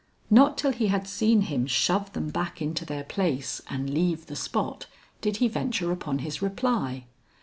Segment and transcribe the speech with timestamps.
[0.31, 4.35] Not till he had seen him shove them back into their place and leave the
[4.35, 4.87] spot,
[5.21, 7.05] did he venture upon his reply.